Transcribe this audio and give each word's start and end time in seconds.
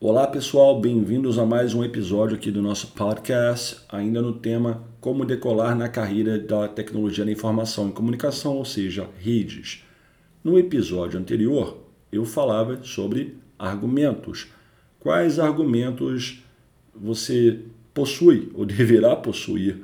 Olá 0.00 0.26
pessoal, 0.26 0.80
bem-vindos 0.80 1.38
a 1.38 1.46
mais 1.46 1.72
um 1.72 1.82
episódio 1.82 2.36
aqui 2.36 2.50
do 2.50 2.60
nosso 2.60 2.88
podcast, 2.88 3.78
ainda 3.88 4.20
no 4.20 4.32
tema 4.32 4.84
Como 5.00 5.24
decolar 5.24 5.74
na 5.76 5.88
carreira 5.88 6.36
da 6.36 6.66
tecnologia 6.66 7.24
da 7.24 7.30
informação 7.30 7.88
e 7.88 7.92
comunicação, 7.92 8.56
ou 8.56 8.64
seja, 8.64 9.08
redes. 9.18 9.84
No 10.42 10.58
episódio 10.58 11.18
anterior, 11.18 11.78
eu 12.12 12.24
falava 12.24 12.82
sobre 12.82 13.38
argumentos. 13.56 14.48
Quais 14.98 15.38
argumentos 15.38 16.42
você 16.94 17.60
possui 17.94 18.50
ou 18.52 18.66
deverá 18.66 19.14
possuir 19.14 19.78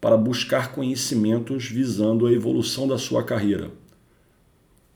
para 0.00 0.16
buscar 0.16 0.72
conhecimentos 0.72 1.66
visando 1.66 2.26
a 2.26 2.32
evolução 2.32 2.86
da 2.86 2.96
sua 2.96 3.24
carreira? 3.24 3.70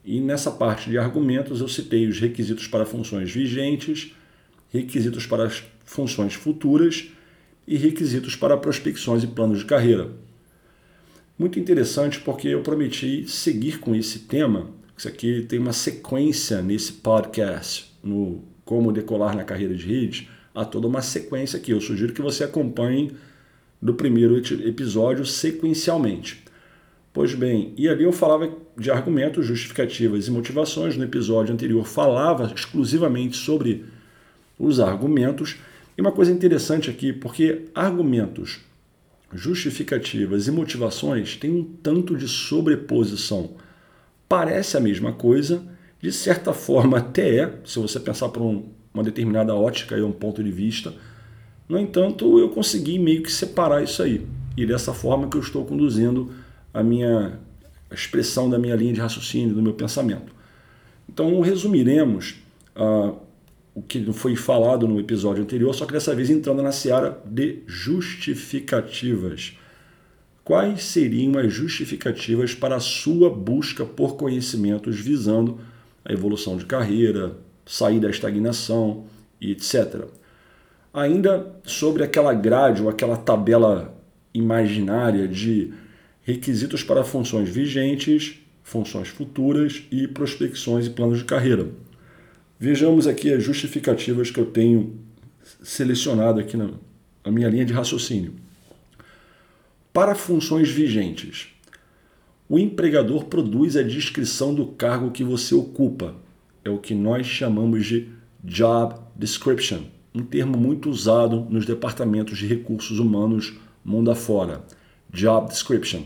E 0.05 0.21
nessa 0.21 0.53
parte 0.53 0.89
de 0.89 0.97
argumentos 0.97 1.61
eu 1.61 1.69
citei 1.69 2.07
os 2.07 2.21
requisitos 2.21 2.69
para 2.69 2.87
funções 2.87 3.31
vigentes 3.31 4.15
requisitos 4.73 5.27
para 5.27 5.45
as 5.45 5.63
funções 5.85 6.35
futuras 6.35 7.11
e 7.69 7.77
requisitos 7.77 8.35
para 8.35 8.57
prospecções 8.57 9.23
e 9.23 9.27
planos 9.27 9.59
de 9.59 9.67
carreira. 9.67 10.11
Muito 11.39 11.61
interessante 11.61 12.21
porque 12.21 12.49
eu 12.49 12.63
prometi 12.63 13.29
seguir 13.29 13.79
com 13.79 13.95
esse 13.95 14.21
tema. 14.21 14.71
Isso 14.97 15.09
aqui 15.09 15.45
tem 15.49 15.59
uma 15.59 15.73
sequência 15.73 16.63
nesse 16.63 16.93
podcast, 16.93 17.93
no 18.03 18.43
Como 18.65 18.93
Decolar 18.93 19.37
na 19.37 19.45
Carreira 19.45 19.75
de 19.75 19.87
Rede. 19.87 20.29
Há 20.55 20.65
toda 20.65 20.87
uma 20.87 21.03
sequência 21.03 21.59
aqui. 21.59 21.73
Eu 21.73 21.81
sugiro 21.81 22.13
que 22.13 22.23
você 22.23 22.45
acompanhe 22.45 23.13
do 23.81 23.95
primeiro 23.95 24.37
episódio 24.37 25.27
sequencialmente. 25.27 26.43
Pois 27.13 27.35
bem, 27.35 27.75
e 27.77 27.89
ali 27.89 28.05
eu 28.05 28.13
falava 28.13 28.51
de 28.79 28.91
argumentos, 28.91 29.45
justificativas 29.45 30.29
e 30.29 30.31
motivações. 30.31 30.97
No 30.97 31.05
episódio 31.05 31.53
anterior 31.53 31.85
falava 31.85 32.53
exclusivamente 32.55 33.37
sobre 33.37 33.85
os 34.63 34.79
argumentos. 34.79 35.57
E 35.99 36.01
uma 36.01 36.13
coisa 36.13 36.31
interessante 36.31 36.89
aqui, 36.89 37.13
porque 37.13 37.67
argumentos, 37.75 38.61
justificativas 39.35 40.47
e 40.47 40.51
motivações 40.53 41.37
têm 41.37 41.51
um 41.51 41.65
tanto 41.83 42.17
de 42.17 42.29
sobreposição. 42.29 43.51
Parece 44.29 44.77
a 44.77 44.81
mesma 44.81 45.13
coisa, 45.13 45.63
de 46.01 46.13
certa 46.13 46.53
forma 46.55 46.99
até 46.99 47.41
é, 47.41 47.59
se 47.65 47.79
você 47.79 47.99
pensar 47.99 48.29
por 48.29 48.43
um, 48.43 48.65
uma 48.95 49.03
determinada 49.03 49.55
ótica 49.55 49.97
e 49.97 50.03
um 50.03 50.13
ponto 50.13 50.43
de 50.43 50.51
vista. 50.51 50.95
No 51.69 51.79
entanto, 51.79 52.39
eu 52.39 52.49
consegui 52.51 52.99
meio 52.99 53.23
que 53.23 53.33
separar 53.33 53.83
isso 53.83 54.03
aí. 54.03 54.25
E 54.57 54.65
dessa 54.65 54.93
forma 54.93 55.29
que 55.29 55.37
eu 55.37 55.41
estou 55.41 55.65
conduzindo 55.65 56.31
a 56.73 56.83
minha 56.83 57.39
a 57.91 57.95
expressão 57.95 58.49
da 58.49 58.59
minha 58.59 58.75
linha 58.75 58.95
de 58.95 59.01
raciocínio, 59.01 59.55
do 59.55 59.61
meu 59.61 59.75
pensamento. 59.75 60.35
Então, 61.07 61.39
resumiremos 61.43 62.37
uh, 62.75 63.17
o 63.75 63.83
que 63.83 64.13
foi 64.13 64.37
falado 64.37 64.87
no 64.87 65.01
episódio 65.01 65.43
anterior, 65.43 65.75
só 65.75 65.87
que 65.87 65.93
dessa 65.93 66.15
vez 66.15 66.29
entrando 66.29 66.63
na 66.63 66.73
seara 66.73 67.21
de 67.25 67.63
justificativas. 67.67 69.57
Quais 70.45 70.83
seriam 70.85 71.39
as 71.39 71.53
justificativas 71.53 72.55
para 72.55 72.77
a 72.77 72.81
sua 72.81 73.31
busca 73.31 73.85
por 73.85 74.17
conhecimentos 74.17 74.99
visando 74.99 75.61
a 76.05 76.13
evolução 76.13 76.57
de 76.57 76.67
carreira, 76.67 77.37
sair 77.65 78.01
da 78.01 78.11
estagnação 78.11 79.05
e 79.41 79.53
etc. 79.53 80.07
Ainda 80.93 81.55
sobre 81.65 82.03
aquela 82.03 82.35
grade 82.35 82.83
ou 82.83 82.89
aquela 82.89 83.17
tabela 83.17 83.97
imaginária 84.35 85.27
de 85.27 85.73
requisitos 86.23 86.83
para 86.83 87.05
funções 87.05 87.49
vigentes, 87.49 88.39
funções 88.63 89.09
futuras 89.09 89.85
e 89.91 90.07
prospecções 90.07 90.87
e 90.87 90.91
planos 90.91 91.19
de 91.19 91.25
carreira. 91.25 91.69
Vejamos 92.65 93.09
aqui 93.09 93.33
as 93.33 93.43
justificativas 93.43 94.31
que 94.31 94.39
eu 94.39 94.47
tenho 94.47 95.01
selecionado 95.65 96.39
aqui 96.39 96.57
na, 96.57 96.71
na 97.25 97.33
minha 97.33 97.49
linha 97.49 97.65
de 97.65 97.73
raciocínio. 97.73 98.35
Para 99.93 100.15
funções 100.15 100.71
vigentes, 100.71 101.49
o 102.49 102.61
empregador 102.61 103.25
produz 103.25 103.77
a 103.77 103.83
descrição 103.83 104.55
do 104.55 104.67
cargo 104.67 105.11
que 105.11 105.25
você 105.25 105.57
ocupa. 105.57 106.15
É 106.65 106.71
o 106.71 106.79
que 106.79 106.95
nós 106.95 107.27
chamamos 107.27 107.85
de 107.85 108.09
job 108.45 108.95
description, 109.17 109.81
um 110.15 110.23
termo 110.23 110.57
muito 110.57 110.89
usado 110.89 111.45
nos 111.51 111.67
departamentos 111.67 112.39
de 112.39 112.47
recursos 112.47 113.01
humanos 113.01 113.55
mundo 113.85 114.09
afora. 114.09 114.65
Job 115.13 115.49
description. 115.49 116.03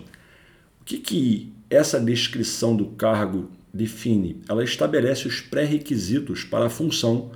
O 0.81 0.84
que, 0.87 0.97
que 1.00 1.53
essa 1.69 2.00
descrição 2.00 2.75
do 2.75 2.87
cargo 2.87 3.50
define, 3.76 4.41
ela 4.48 4.64
estabelece 4.64 5.28
os 5.28 5.41
pré-requisitos 5.41 6.42
para 6.42 6.66
a 6.66 6.70
função, 6.70 7.31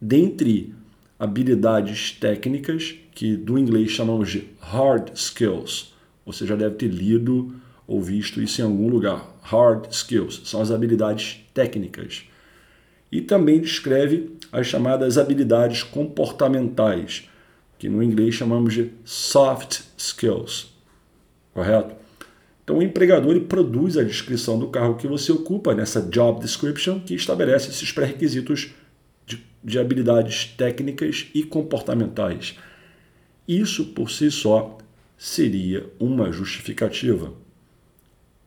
dentre 0.00 0.74
habilidades 1.18 2.12
técnicas, 2.12 2.94
que 3.12 3.36
do 3.36 3.58
inglês 3.58 3.90
chamamos 3.90 4.30
de 4.30 4.48
hard 4.60 5.10
skills. 5.14 5.92
Você 6.24 6.46
já 6.46 6.54
deve 6.54 6.76
ter 6.76 6.88
lido 6.88 7.54
ou 7.86 8.00
visto 8.00 8.40
isso 8.40 8.60
em 8.60 8.64
algum 8.64 8.88
lugar. 8.88 9.28
Hard 9.42 9.90
skills 9.90 10.42
são 10.44 10.62
as 10.62 10.70
habilidades 10.70 11.44
técnicas. 11.52 12.24
E 13.10 13.20
também 13.20 13.60
descreve 13.60 14.36
as 14.52 14.66
chamadas 14.66 15.18
habilidades 15.18 15.82
comportamentais, 15.82 17.28
que 17.78 17.88
no 17.88 18.02
inglês 18.02 18.34
chamamos 18.34 18.74
de 18.74 18.92
soft 19.04 19.80
skills. 19.96 20.72
Correto? 21.52 21.99
Então, 22.62 22.78
o 22.78 22.82
empregador 22.82 23.32
ele 23.32 23.46
produz 23.46 23.96
a 23.96 24.04
descrição 24.04 24.58
do 24.58 24.68
cargo 24.68 24.96
que 24.96 25.06
você 25.06 25.32
ocupa 25.32 25.74
nessa 25.74 26.02
job 26.02 26.40
description, 26.40 27.00
que 27.00 27.14
estabelece 27.14 27.70
esses 27.70 27.90
pré-requisitos 27.90 28.72
de, 29.26 29.44
de 29.62 29.78
habilidades 29.78 30.44
técnicas 30.56 31.26
e 31.34 31.42
comportamentais. 31.42 32.56
Isso 33.48 33.86
por 33.86 34.10
si 34.10 34.30
só 34.30 34.78
seria 35.18 35.90
uma 35.98 36.30
justificativa. 36.30 37.32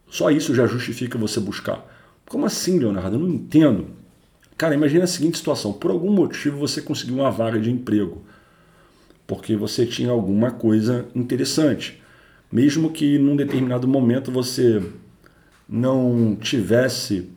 Só 0.09 0.29
isso 0.29 0.55
já 0.55 0.67
justifica 0.67 1.17
você 1.17 1.39
buscar. 1.39 1.85
Como 2.25 2.45
assim, 2.45 2.79
Leonardo? 2.79 3.15
Eu 3.15 3.19
não 3.19 3.29
entendo. 3.29 3.87
Cara, 4.55 4.75
imagine 4.75 5.01
a 5.01 5.07
seguinte 5.07 5.37
situação: 5.37 5.73
por 5.73 5.91
algum 5.91 6.11
motivo 6.11 6.57
você 6.57 6.81
conseguiu 6.81 7.15
uma 7.15 7.31
vaga 7.31 7.59
de 7.59 7.71
emprego, 7.71 8.23
porque 9.25 9.55
você 9.55 9.85
tinha 9.85 10.11
alguma 10.11 10.51
coisa 10.51 11.07
interessante 11.15 12.01
mesmo 12.53 12.91
que 12.91 13.17
num 13.17 13.35
determinado 13.35 13.87
momento 13.87 14.31
você 14.31 14.79
não 15.67 16.37
tivesse 16.39 17.31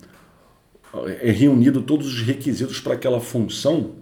eh, 0.93 1.31
reunido 1.31 1.81
todos 1.81 2.06
os 2.06 2.21
requisitos 2.21 2.81
para 2.81 2.93
aquela 2.93 3.19
função, 3.19 3.93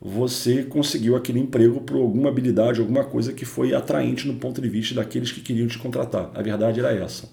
você 0.00 0.62
conseguiu 0.62 1.16
aquele 1.16 1.40
emprego 1.40 1.80
por 1.80 1.96
alguma 1.96 2.28
habilidade, 2.28 2.78
alguma 2.78 3.02
coisa 3.02 3.32
que 3.32 3.44
foi 3.44 3.74
atraente 3.74 4.28
no 4.28 4.34
ponto 4.34 4.60
de 4.60 4.68
vista 4.68 4.94
daqueles 4.94 5.32
que 5.32 5.40
queriam 5.40 5.66
te 5.66 5.78
contratar. 5.78 6.30
A 6.32 6.40
verdade 6.40 6.78
era 6.78 6.92
essa. 6.92 7.28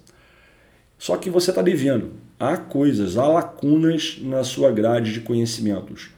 Só 0.97 1.18
que 1.18 1.30
você 1.30 1.52
está 1.52 1.62
devendo. 1.62 2.13
Há 2.40 2.57
coisas, 2.57 3.16
há 3.16 3.28
lacunas 3.28 4.18
na 4.24 4.44
sua 4.44 4.72
grade 4.72 5.13
de 5.13 5.22
conhecimentos. 5.22 6.09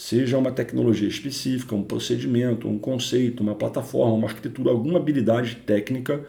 Seja 0.00 0.38
uma 0.38 0.52
tecnologia 0.52 1.08
específica, 1.08 1.74
um 1.74 1.82
procedimento, 1.82 2.68
um 2.68 2.78
conceito, 2.78 3.42
uma 3.42 3.56
plataforma, 3.56 4.14
uma 4.14 4.28
arquitetura, 4.28 4.70
alguma 4.70 4.96
habilidade 4.96 5.56
técnica 5.66 6.24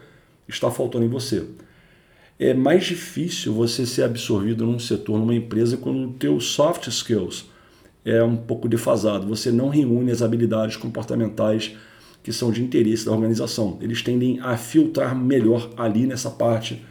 está 0.48 0.68
faltando 0.72 1.04
em 1.04 1.08
você. 1.08 1.46
É 2.36 2.52
mais 2.52 2.84
difícil 2.84 3.54
você 3.54 3.86
ser 3.86 4.02
absorvido 4.02 4.66
num 4.66 4.80
setor, 4.80 5.20
numa 5.20 5.36
empresa, 5.36 5.76
quando 5.76 6.08
o 6.08 6.12
teu 6.14 6.40
soft 6.40 6.88
skills 6.88 7.48
é 8.04 8.20
um 8.24 8.36
pouco 8.36 8.68
defasado. 8.68 9.28
Você 9.28 9.52
não 9.52 9.68
reúne 9.68 10.10
as 10.10 10.20
habilidades 10.20 10.76
comportamentais 10.76 11.76
que 12.24 12.32
são 12.32 12.50
de 12.50 12.60
interesse 12.64 13.04
da 13.04 13.12
organização. 13.12 13.78
Eles 13.80 14.02
tendem 14.02 14.40
a 14.40 14.56
filtrar 14.56 15.14
melhor 15.14 15.70
ali 15.76 16.08
nessa 16.08 16.28
parte 16.28 16.84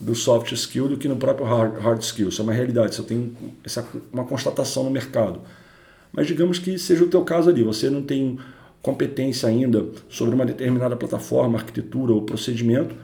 do 0.00 0.16
soft 0.16 0.50
skill 0.50 0.88
do 0.88 0.96
que 0.96 1.06
no 1.06 1.14
próprio 1.14 1.46
hard, 1.46 1.78
hard 1.78 2.02
skill. 2.02 2.28
Isso 2.28 2.40
é 2.40 2.44
uma 2.44 2.52
realidade, 2.52 2.94
isso 2.94 3.04
tem 3.04 3.32
essa, 3.62 3.86
uma 4.12 4.24
constatação 4.24 4.82
no 4.82 4.90
mercado. 4.90 5.42
Mas 6.12 6.26
digamos 6.26 6.58
que 6.58 6.78
seja 6.78 7.04
o 7.04 7.08
teu 7.08 7.22
caso 7.24 7.50
ali, 7.50 7.62
você 7.62 7.90
não 7.90 8.02
tem 8.02 8.38
competência 8.82 9.48
ainda 9.48 9.86
sobre 10.08 10.34
uma 10.34 10.46
determinada 10.46 10.96
plataforma, 10.96 11.58
arquitetura 11.58 12.12
ou 12.12 12.22
procedimento, 12.22 12.94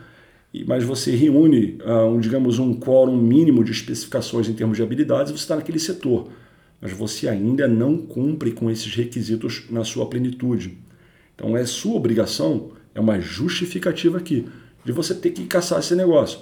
mas 0.67 0.85
você 0.85 1.11
reúne, 1.11 1.79
uh, 1.85 2.07
um, 2.07 2.21
digamos, 2.21 2.61
um 2.61 2.75
quórum 2.75 3.17
mínimo 3.17 3.65
de 3.65 3.73
especificações 3.73 4.49
em 4.49 4.53
termos 4.53 4.77
de 4.77 4.83
habilidades, 4.85 5.33
você 5.33 5.43
está 5.43 5.57
naquele 5.57 5.81
setor. 5.81 6.29
Mas 6.81 6.93
você 6.93 7.29
ainda 7.29 7.67
não 7.67 7.99
cumpre 7.99 8.53
com 8.53 8.71
esses 8.71 8.95
requisitos 8.95 9.65
na 9.69 9.83
sua 9.83 10.07
plenitude. 10.07 10.79
Então 11.35 11.57
é 11.57 11.65
sua 11.67 11.97
obrigação, 11.97 12.71
é 12.95 13.01
uma 13.01 13.19
justificativa 13.21 14.19
aqui, 14.19 14.47
de 14.85 14.93
você 14.93 15.13
ter 15.15 15.31
que 15.31 15.45
caçar 15.47 15.81
esse 15.81 15.97
negócio. 15.97 16.41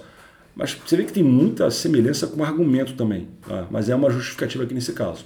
Mas 0.55 0.73
você 0.73 0.95
vê 0.95 1.03
que 1.03 1.13
tem 1.13 1.23
muita 1.23 1.71
semelhança 1.71 2.27
com 2.27 2.41
o 2.41 2.43
argumento 2.43 2.93
também, 2.93 3.29
tá? 3.47 3.67
mas 3.71 3.89
é 3.89 3.95
uma 3.95 4.11
justificativa 4.11 4.63
aqui 4.63 4.75
nesse 4.75 4.93
caso. 4.93 5.25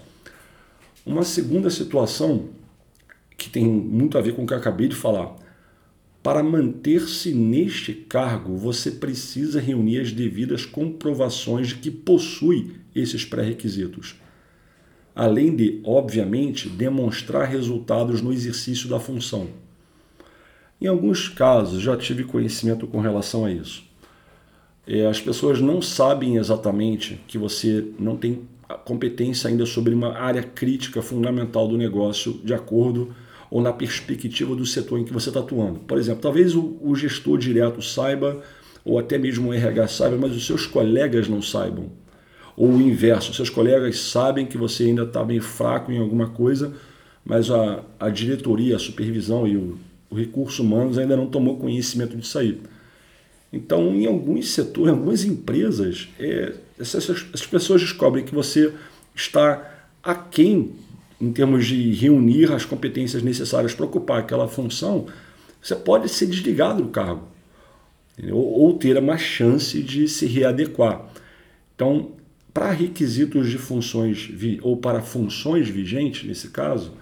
Uma 1.08 1.24
segunda 1.24 1.70
situação, 1.70 2.50
que 3.38 3.50
tem 3.50 3.66
muito 3.66 4.18
a 4.18 4.22
ver 4.22 4.36
com 4.36 4.44
o 4.44 4.46
que 4.46 4.54
eu 4.54 4.58
acabei 4.58 4.90
de 4.90 4.96
falar. 4.96 5.38
Para 6.22 6.44
manter-se 6.44 7.34
neste 7.34 7.94
cargo, 7.94 8.58
você 8.58 8.92
precisa 8.92 9.62
reunir 9.62 10.02
as 10.02 10.12
devidas 10.12 10.66
comprovações 10.66 11.70
de 11.70 11.76
que 11.76 11.90
possui 11.90 12.74
esses 12.94 13.24
pré-requisitos. 13.24 14.16
além 15.16 15.56
de, 15.56 15.82
obviamente, 15.84 16.70
demonstrar 16.70 17.48
resultados 17.48 18.22
no 18.22 18.32
exercício 18.32 18.88
da 18.88 19.00
função. 19.00 19.48
Em 20.80 20.86
alguns 20.86 21.28
casos, 21.28 21.82
já 21.82 21.98
tive 21.98 22.26
conhecimento 22.26 22.86
com 22.86 23.00
relação 23.00 23.46
a 23.46 23.52
isso. 23.52 23.84
É, 24.86 25.08
as 25.08 25.20
pessoas 25.20 25.60
não 25.60 25.82
sabem 25.82 26.36
exatamente 26.36 27.20
que 27.28 27.38
você 27.38 27.88
não 27.98 28.16
tem 28.16 28.44
competência 28.76 29.50
ainda 29.50 29.66
sobre 29.66 29.94
uma 29.94 30.18
área 30.18 30.44
crítica 30.44 31.02
fundamental 31.02 31.68
do 31.68 31.78
negócio, 31.78 32.40
de 32.44 32.54
acordo 32.54 33.14
ou 33.50 33.62
na 33.62 33.72
perspectiva 33.72 34.56
do 34.56 34.66
setor 34.66 35.00
em 35.00 35.06
que 35.06 35.14
você 35.14 35.30
está 35.30 35.40
atuando. 35.40 35.80
Por 35.80 35.98
exemplo, 35.98 36.22
talvez 36.22 36.54
o, 36.54 36.78
o 36.82 36.96
gestor 36.96 37.38
direto 37.38 37.82
saiba, 37.82 38.42
ou 38.84 39.00
até 39.00 39.18
mesmo 39.18 39.50
o 39.50 39.54
RH 39.54 39.88
saiba, 39.88 40.18
mas 40.18 40.36
os 40.36 40.46
seus 40.46 40.66
colegas 40.66 41.30
não 41.30 41.42
saibam 41.42 41.90
ou 42.58 42.72
o 42.72 42.82
inverso, 42.82 43.36
seus 43.36 43.52
colegas 43.52 44.00
sabem 44.00 44.48
que 44.48 44.58
você 44.58 44.86
ainda 44.86 45.04
está 45.04 45.24
bem 45.24 45.40
fraco 45.40 45.92
em 45.92 46.00
alguma 46.00 46.30
coisa, 46.30 46.74
mas 47.24 47.52
a, 47.52 47.84
a 48.00 48.10
diretoria, 48.10 48.76
a 48.76 48.80
supervisão 48.80 49.48
e 49.48 49.56
o, 49.56 49.78
o 50.10 50.16
recurso 50.16 50.64
humanos 50.64 50.98
ainda 50.98 51.16
não 51.16 51.28
tomou 51.28 51.58
conhecimento 51.58 52.18
disso 52.18 52.40
aí. 52.40 52.60
Então, 53.54 53.94
em 53.94 54.08
alguns 54.08 54.50
setores, 54.50 54.90
em 54.90 54.96
algumas 54.96 55.24
empresas, 55.24 56.10
é, 56.20 56.56
essas, 56.80 57.46
pessoas 57.46 57.82
descobrem 57.82 58.24
que 58.24 58.34
você 58.34 58.74
está 59.16 59.88
aquém 60.04 60.76
em 61.20 61.32
termos 61.32 61.66
de 61.66 61.94
reunir 61.94 62.52
as 62.52 62.64
competências 62.64 63.24
necessárias 63.24 63.74
para 63.74 63.86
ocupar 63.86 64.20
aquela 64.20 64.48
função, 64.48 65.08
você 65.62 65.76
pode 65.76 66.08
ser 66.10 66.28
desligado 66.28 66.84
do 66.84 66.90
cargo 66.90 67.28
ou, 68.32 68.62
ou 68.62 68.74
ter 68.78 68.98
uma 68.98 69.18
chance 69.18 69.82
de 69.82 70.08
se 70.08 70.26
readequar. 70.26 71.08
Então, 71.76 72.12
para 72.54 72.72
requisitos 72.72 73.50
de 73.50 73.58
funções 73.58 74.30
ou 74.62 74.78
para 74.78 75.02
funções 75.02 75.70
vigentes, 75.70 76.28
nesse 76.28 76.50
caso, 76.50 76.94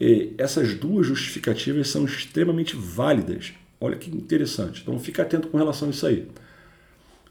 eh, 0.00 0.28
essas 0.38 0.74
duas 0.74 1.06
justificativas 1.06 1.88
são 1.88 2.04
extremamente 2.04 2.76
válidas. 2.76 3.52
Olha 3.80 3.96
que 3.96 4.10
interessante. 4.10 4.82
Então 4.82 4.98
fica 4.98 5.22
atento 5.22 5.48
com 5.48 5.58
relação 5.58 5.88
a 5.88 5.90
isso 5.90 6.06
aí. 6.06 6.28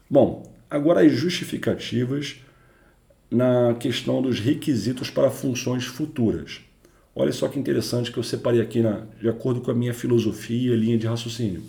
Bom, 0.08 0.55
agora 0.70 1.00
as 1.00 1.12
justificativas 1.12 2.36
na 3.30 3.74
questão 3.74 4.22
dos 4.22 4.40
requisitos 4.40 5.10
para 5.10 5.30
funções 5.30 5.84
futuras. 5.84 6.60
Olha 7.14 7.32
só 7.32 7.48
que 7.48 7.58
interessante 7.58 8.12
que 8.12 8.18
eu 8.18 8.22
separei 8.22 8.60
aqui 8.60 8.80
na, 8.80 9.06
de 9.20 9.28
acordo 9.28 9.60
com 9.60 9.70
a 9.70 9.74
minha 9.74 9.94
filosofia 9.94 10.74
e 10.74 10.76
linha 10.76 10.98
de 10.98 11.06
raciocínio. 11.06 11.62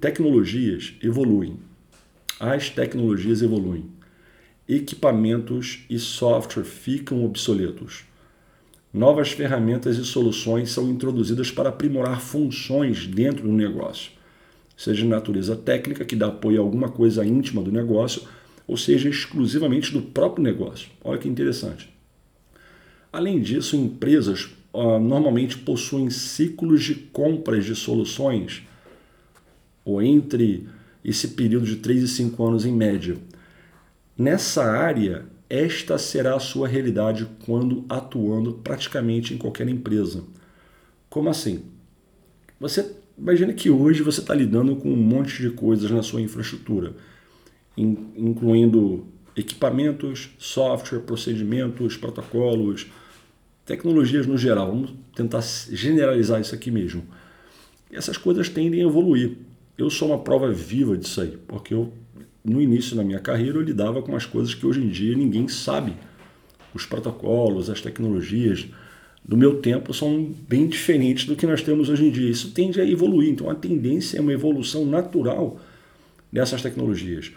Tecnologias 0.00 0.94
evoluem. 1.02 1.58
As 2.38 2.70
tecnologias 2.70 3.42
evoluem 3.42 3.90
equipamentos 4.70 5.80
e 5.90 5.98
software 5.98 6.64
ficam 6.64 7.24
obsoletos. 7.24 8.04
Novas 8.92 9.32
ferramentas 9.32 9.98
e 9.98 10.04
soluções 10.04 10.70
são 10.70 10.88
introduzidas 10.88 11.50
para 11.50 11.70
aprimorar 11.70 12.20
funções 12.20 13.06
dentro 13.06 13.42
do 13.42 13.52
negócio, 13.52 14.12
seja 14.80 15.02
de 15.02 15.08
natureza 15.08 15.54
técnica, 15.56 16.04
que 16.04 16.16
dá 16.16 16.28
apoio 16.28 16.60
a 16.60 16.64
alguma 16.64 16.88
coisa 16.88 17.24
íntima 17.24 17.62
do 17.62 17.72
negócio, 17.72 18.22
ou 18.66 18.76
seja 18.76 19.08
exclusivamente 19.08 19.92
do 19.92 20.00
próprio 20.00 20.42
negócio. 20.42 20.88
Olha 21.02 21.18
que 21.18 21.28
interessante. 21.28 21.92
Além 23.12 23.40
disso, 23.40 23.76
empresas 23.76 24.48
uh, 24.72 24.98
normalmente 24.98 25.58
possuem 25.58 26.08
ciclos 26.08 26.82
de 26.84 26.94
compras 26.94 27.64
de 27.64 27.74
soluções, 27.74 28.62
ou 29.84 30.00
entre 30.00 30.68
esse 31.04 31.28
período 31.28 31.66
de 31.66 31.76
3 31.76 32.02
e 32.02 32.08
5 32.08 32.46
anos 32.46 32.64
em 32.64 32.72
média 32.72 33.16
Nessa 34.20 34.64
área, 34.64 35.24
esta 35.48 35.96
será 35.96 36.36
a 36.36 36.38
sua 36.38 36.68
realidade 36.68 37.26
quando 37.46 37.86
atuando 37.88 38.52
praticamente 38.52 39.32
em 39.32 39.38
qualquer 39.38 39.66
empresa. 39.66 40.24
Como 41.08 41.30
assim? 41.30 41.64
Você 42.60 42.96
imagina 43.20 43.52
que 43.52 43.68
hoje 43.68 44.02
você 44.02 44.20
está 44.20 44.34
lidando 44.34 44.74
com 44.76 44.90
um 44.90 44.96
monte 44.96 45.42
de 45.42 45.50
coisas 45.50 45.90
na 45.90 46.02
sua 46.02 46.20
infraestrutura, 46.20 46.94
incluindo 47.76 49.06
equipamentos, 49.36 50.30
software, 50.38 51.00
procedimentos, 51.00 51.96
protocolos, 51.96 52.86
tecnologias 53.64 54.26
no 54.26 54.36
geral. 54.36 54.68
Vamos 54.68 54.94
tentar 55.14 55.42
generalizar 55.70 56.40
isso 56.40 56.54
aqui 56.54 56.70
mesmo. 56.70 57.04
E 57.90 57.96
essas 57.96 58.16
coisas 58.16 58.48
tendem 58.48 58.80
a 58.80 58.86
evoluir. 58.86 59.36
Eu 59.76 59.90
sou 59.90 60.08
uma 60.08 60.18
prova 60.18 60.50
viva 60.50 60.96
disso 60.96 61.20
aí, 61.20 61.38
porque 61.46 61.74
eu 61.74 61.92
no 62.44 62.60
início 62.60 62.96
da 62.96 63.04
minha 63.04 63.20
carreira 63.20 63.58
eu 63.58 63.62
lidava 63.62 64.02
com 64.02 64.16
as 64.16 64.24
coisas 64.24 64.54
que 64.54 64.66
hoje 64.66 64.82
em 64.82 64.88
dia 64.88 65.16
ninguém 65.16 65.46
sabe. 65.48 65.94
Os 66.72 66.86
protocolos, 66.86 67.68
as 67.68 67.80
tecnologias 67.80 68.68
do 69.24 69.36
meu 69.36 69.60
tempo 69.60 69.92
são 69.94 70.34
bem 70.48 70.66
diferentes 70.66 71.24
do 71.24 71.36
que 71.36 71.46
nós 71.46 71.62
temos 71.62 71.88
hoje 71.88 72.06
em 72.06 72.10
dia. 72.10 72.30
Isso 72.30 72.50
tende 72.52 72.80
a 72.80 72.86
evoluir, 72.86 73.30
então 73.30 73.48
a 73.48 73.54
tendência 73.54 74.18
é 74.18 74.20
uma 74.20 74.32
evolução 74.32 74.84
natural 74.84 75.60
dessas 76.32 76.62
tecnologias. 76.62 77.32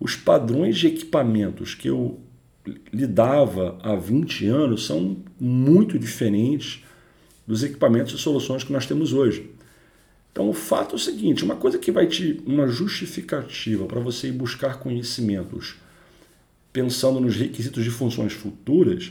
Os 0.00 0.16
padrões 0.16 0.76
de 0.76 0.88
equipamentos 0.88 1.74
que 1.74 1.88
eu 1.88 2.18
lidava 2.92 3.78
há 3.82 3.94
20 3.94 4.46
anos 4.46 4.86
são 4.86 5.18
muito 5.38 5.98
diferentes 5.98 6.82
dos 7.46 7.62
equipamentos 7.62 8.12
e 8.14 8.18
soluções 8.18 8.64
que 8.64 8.72
nós 8.72 8.86
temos 8.86 9.12
hoje. 9.12 9.50
Então, 10.32 10.50
o 10.50 10.52
fato 10.52 10.92
é 10.92 10.96
o 10.96 10.98
seguinte: 10.98 11.44
uma 11.44 11.56
coisa 11.56 11.78
que 11.78 11.92
vai 11.92 12.06
te. 12.06 12.42
uma 12.44 12.66
justificativa 12.66 13.86
para 13.86 14.00
você 14.00 14.28
ir 14.28 14.32
buscar 14.32 14.78
conhecimentos 14.78 15.76
pensando 16.72 17.20
nos 17.20 17.36
requisitos 17.36 17.82
de 17.82 17.90
funções 17.90 18.34
futuras, 18.34 19.10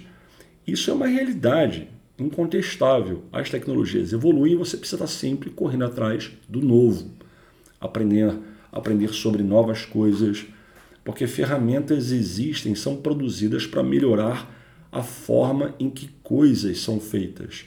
isso 0.67 0.91
é 0.91 0.93
uma 0.93 1.07
realidade 1.07 1.87
incontestável. 2.17 3.23
As 3.31 3.49
tecnologias 3.49 4.13
evoluem 4.13 4.53
e 4.53 4.55
você 4.55 4.77
precisa 4.77 5.03
estar 5.03 5.07
sempre 5.07 5.49
correndo 5.49 5.85
atrás 5.85 6.31
do 6.47 6.61
novo, 6.61 7.11
aprender, 7.79 8.33
aprender 8.71 9.13
sobre 9.13 9.43
novas 9.43 9.85
coisas, 9.85 10.45
porque 11.03 11.27
ferramentas 11.27 12.11
existem, 12.11 12.73
são 12.73 12.97
produzidas 12.97 13.67
para 13.67 13.83
melhorar 13.83 14.51
a 14.91 15.03
forma 15.03 15.75
em 15.79 15.89
que 15.89 16.09
coisas 16.23 16.79
são 16.79 16.99
feitas. 16.99 17.65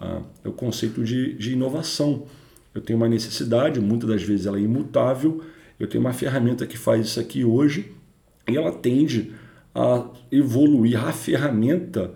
Ah, 0.00 0.22
é 0.44 0.48
o 0.48 0.52
conceito 0.52 1.02
de, 1.02 1.34
de 1.34 1.52
inovação. 1.52 2.26
Eu 2.74 2.80
tenho 2.80 2.96
uma 2.96 3.08
necessidade, 3.08 3.80
muitas 3.80 4.08
das 4.08 4.22
vezes 4.22 4.46
ela 4.46 4.58
é 4.58 4.62
imutável. 4.62 5.42
Eu 5.78 5.88
tenho 5.88 6.02
uma 6.02 6.12
ferramenta 6.12 6.66
que 6.66 6.78
faz 6.78 7.06
isso 7.06 7.20
aqui 7.20 7.44
hoje 7.44 7.92
e 8.48 8.56
ela 8.56 8.72
tende 8.72 9.32
a 9.74 10.06
evoluir. 10.30 11.02
A 11.04 11.12
ferramenta 11.12 12.14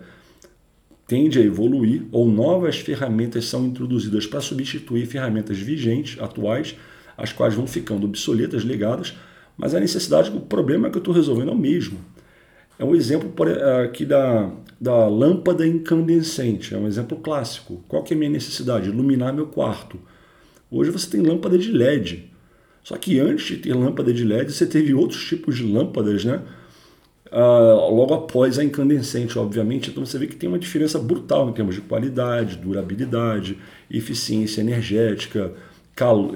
tende 1.09 1.39
a 1.39 1.43
evoluir 1.43 2.03
ou 2.11 2.29
novas 2.29 2.77
ferramentas 2.77 3.45
são 3.45 3.65
introduzidas 3.65 4.27
para 4.27 4.39
substituir 4.39 5.07
ferramentas 5.07 5.57
vigentes, 5.57 6.21
atuais, 6.21 6.75
as 7.17 7.33
quais 7.33 7.55
vão 7.55 7.65
ficando 7.65 8.05
obsoletas, 8.05 8.61
ligadas, 8.61 9.17
mas 9.57 9.73
a 9.73 9.79
necessidade, 9.79 10.29
o 10.29 10.39
problema 10.39 10.87
que 10.87 10.97
eu 10.97 10.99
estou 10.99 11.13
resolvendo 11.13 11.49
é 11.49 11.53
o 11.53 11.57
mesmo. 11.57 11.99
É 12.77 12.85
um 12.85 12.95
exemplo 12.95 13.33
aqui 13.83 14.05
da, 14.05 14.51
da 14.79 15.07
lâmpada 15.07 15.65
incandescente, 15.65 16.75
é 16.75 16.77
um 16.77 16.87
exemplo 16.87 17.17
clássico. 17.17 17.83
Qual 17.87 18.03
que 18.03 18.13
é 18.13 18.15
a 18.15 18.19
minha 18.19 18.31
necessidade? 18.31 18.87
Iluminar 18.87 19.33
meu 19.33 19.47
quarto. 19.47 19.99
Hoje 20.69 20.91
você 20.91 21.09
tem 21.09 21.21
lâmpada 21.21 21.57
de 21.57 21.71
LED. 21.71 22.31
Só 22.83 22.95
que 22.97 23.19
antes 23.19 23.47
de 23.47 23.57
ter 23.57 23.73
lâmpada 23.73 24.13
de 24.13 24.23
LED, 24.23 24.53
você 24.53 24.67
teve 24.67 24.93
outros 24.93 25.27
tipos 25.27 25.57
de 25.57 25.63
lâmpadas, 25.63 26.23
né? 26.23 26.41
Uh, 27.31 27.93
logo 27.93 28.13
após 28.15 28.57
a 28.57 28.63
incandescente, 28.63 29.37
obviamente. 29.37 29.91
Então 29.91 30.03
você 30.03 30.17
vê 30.17 30.25
que 30.25 30.35
tem 30.35 30.49
uma 30.49 30.57
diferença 30.57 30.97
brutal 30.97 31.49
em 31.49 31.53
termos 31.53 31.75
de 31.75 31.81
qualidade, 31.81 32.57
durabilidade, 32.57 33.57
eficiência 33.89 34.61
energética, 34.61 35.53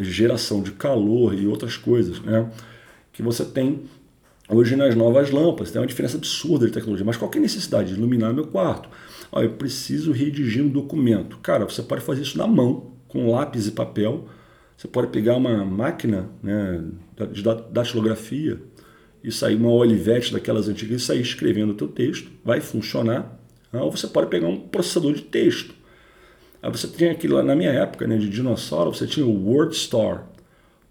geração 0.02 0.62
de 0.62 0.72
calor 0.72 1.34
e 1.34 1.48
outras 1.48 1.78
coisas, 1.78 2.20
né? 2.22 2.50
Que 3.12 3.24
você 3.24 3.46
tem 3.46 3.84
hoje 4.50 4.76
nas 4.76 4.96
novas 4.96 5.32
lâmpadas. 5.32 5.72
Tem 5.72 5.82
uma 5.82 5.88
diferença 5.88 6.18
absurda 6.18 6.66
de 6.66 6.72
tecnologia. 6.72 7.06
Mas 7.06 7.18
qual 7.18 7.32
é 7.34 7.38
a 7.38 7.42
necessidade 7.42 7.90
de 7.90 8.00
iluminar 8.00 8.34
meu 8.34 8.48
quarto? 8.48 8.90
Ah, 9.32 9.42
eu 9.42 9.52
preciso 9.52 10.12
redigir 10.12 10.64
um 10.64 10.70
documento. 10.70 11.38
Cara, 11.38 11.66
você 11.66 11.82
pode 11.82 12.02
fazer 12.02 12.22
isso 12.22 12.38
na 12.38 12.46
mão 12.46 12.92
com 13.08 13.32
lápis 13.32 13.68
e 13.68 13.72
papel. 13.72 14.28
Você 14.78 14.88
pode 14.88 15.08
pegar 15.08 15.36
uma 15.36 15.64
máquina 15.64 16.30
né, 16.42 16.84
de 17.32 17.42
datilografia 17.72 18.60
e 19.24 19.32
sair 19.32 19.56
uma 19.56 19.72
olivete 19.72 20.34
daquelas 20.34 20.68
antigas 20.68 21.02
e 21.02 21.06
sair 21.06 21.22
escrevendo 21.22 21.72
o 21.72 21.76
teu 21.76 21.88
texto. 21.88 22.30
Vai 22.44 22.60
funcionar. 22.60 23.40
Né? 23.72 23.82
Ou 23.82 23.90
você 23.90 24.08
pode 24.08 24.28
pegar 24.28 24.48
um 24.48 24.60
processador 24.60 25.14
de 25.14 25.22
texto. 25.22 25.74
Aí 26.62 26.72
você 26.72 26.88
tinha 26.88 27.12
aquilo 27.12 27.36
lá 27.36 27.44
na 27.44 27.56
minha 27.56 27.72
época, 27.72 28.08
né, 28.08 28.18
de 28.18 28.30
dinossauro, 28.30 28.94
você 28.94 29.06
tinha 29.06 29.26
o 29.26 29.50
WordStar, 29.50 30.26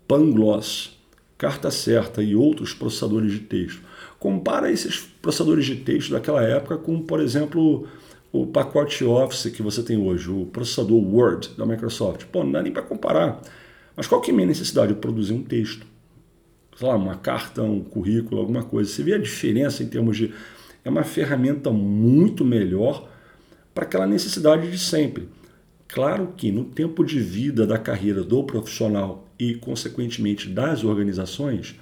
Pangloss, 0.07 0.99
Carta 1.39 1.71
Certa 1.71 2.23
e 2.23 2.37
outros 2.37 2.75
processadores 2.75 3.33
de 3.33 3.39
texto. 3.41 3.81
Compara 4.19 4.71
esses 4.71 5.01
processadores 5.01 5.65
de 5.65 5.77
texto 5.77 6.11
daquela 6.11 6.43
época 6.43 6.77
com, 6.77 7.01
por 7.01 7.21
exemplo, 7.21 7.89
o 8.31 8.47
pacote 8.47 9.03
Office 9.05 9.51
que 9.51 9.62
você 9.62 9.83
tem 9.83 9.97
hoje, 9.97 10.31
o 10.31 10.47
processador 10.47 11.03
Word 11.03 11.51
da 11.57 11.67
Microsoft. 11.67 12.27
Pô, 12.27 12.45
não 12.45 12.53
dá 12.53 12.62
nem 12.62 12.73
para 12.73 12.83
comparar. 12.83 13.41
Mas 13.97 14.07
qual 14.07 14.21
que 14.21 14.31
é 14.31 14.33
a 14.33 14.37
minha 14.37 14.47
necessidade? 14.47 14.95
de 14.95 15.01
produzir 15.01 15.33
um 15.33 15.43
texto. 15.43 15.87
Sei 16.83 16.89
lá, 16.89 16.97
uma 16.97 17.15
carta, 17.15 17.62
um 17.62 17.79
currículo, 17.79 18.41
alguma 18.41 18.65
coisa. 18.65 18.91
Você 18.91 19.05
vê 19.05 19.15
a 19.15 19.19
diferença 19.19 19.85
em 19.85 19.87
termos 19.87 20.17
de 20.17 20.35
é 20.85 20.91
uma 20.91 21.05
ferramenta 21.05 21.71
muito 21.71 22.45
melhor 22.45 23.09
para 23.73 23.85
aquela 23.85 24.05
necessidade 24.05 24.69
de 24.69 24.77
sempre. 24.77 25.29
Claro 25.87 26.35
que 26.37 26.51
no 26.51 26.65
tempo 26.65 27.05
de 27.05 27.21
vida 27.21 27.65
da 27.65 27.79
carreira 27.79 28.25
do 28.25 28.43
profissional 28.43 29.29
e, 29.39 29.55
consequentemente, 29.55 30.49
das 30.49 30.83
organizações, 30.83 31.79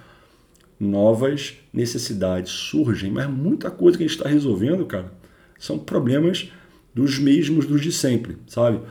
novas 0.79 1.55
necessidades 1.73 2.53
surgem, 2.53 3.11
mas 3.11 3.27
muita 3.27 3.71
coisa 3.71 3.97
que 3.97 4.05
a 4.05 4.07
gente 4.07 4.19
está 4.19 4.29
resolvendo, 4.29 4.85
cara, 4.85 5.15
são 5.59 5.79
problemas 5.79 6.53
dos 6.95 7.19
mesmos 7.19 7.65
dos 7.65 7.81
de 7.81 7.91
sempre, 7.91 8.37
sabe? 8.47 8.83